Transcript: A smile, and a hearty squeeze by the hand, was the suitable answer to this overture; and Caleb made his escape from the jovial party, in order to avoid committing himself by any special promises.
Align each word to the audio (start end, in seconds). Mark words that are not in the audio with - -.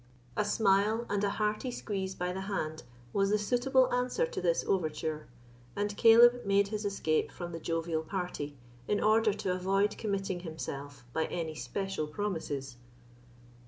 A 0.35 0.43
smile, 0.43 1.05
and 1.11 1.23
a 1.23 1.29
hearty 1.29 1.69
squeeze 1.69 2.15
by 2.15 2.33
the 2.33 2.41
hand, 2.49 2.81
was 3.13 3.29
the 3.29 3.37
suitable 3.37 3.93
answer 3.93 4.25
to 4.25 4.41
this 4.41 4.65
overture; 4.67 5.27
and 5.75 5.95
Caleb 5.95 6.41
made 6.43 6.69
his 6.69 6.85
escape 6.85 7.31
from 7.31 7.51
the 7.51 7.59
jovial 7.59 8.01
party, 8.01 8.57
in 8.87 8.99
order 8.99 9.31
to 9.31 9.53
avoid 9.53 9.99
committing 9.99 10.39
himself 10.39 11.05
by 11.13 11.25
any 11.25 11.53
special 11.53 12.07
promises. 12.07 12.77